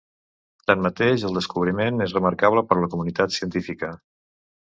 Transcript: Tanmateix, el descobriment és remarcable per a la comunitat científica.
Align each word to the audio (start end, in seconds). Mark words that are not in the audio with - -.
Tanmateix, 0.69 1.25
el 1.27 1.37
descobriment 1.39 2.05
és 2.07 2.15
remarcable 2.17 2.63
per 2.71 2.77
a 2.79 2.83
la 2.85 2.89
comunitat 2.95 3.39
científica. 3.39 3.91